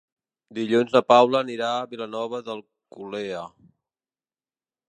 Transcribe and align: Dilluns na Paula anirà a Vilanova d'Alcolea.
Dilluns 0.59 0.95
na 0.95 1.01
Paula 1.11 1.41
anirà 1.45 1.67
a 1.73 1.83
Vilanova 1.91 2.39
d'Alcolea. 2.47 3.45